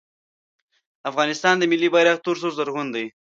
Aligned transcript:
د 1.01 1.03
افغانستان 1.09 1.55
ملي 1.71 1.89
بیرغ 1.93 2.17
تور 2.23 2.35
سور 2.41 2.51
زرغون 2.57 2.87
دی 2.95 3.05